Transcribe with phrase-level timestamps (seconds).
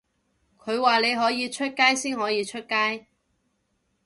[0.57, 3.05] 佢話你可以出街先可以出街